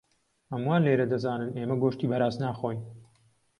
هەمووان 0.51 0.81
لێرە 0.83 1.05
دەزانن 1.11 1.55
ئێمە 1.57 1.75
گۆشتی 1.81 2.09
بەراز 2.11 2.35
ناخۆین. 2.43 2.79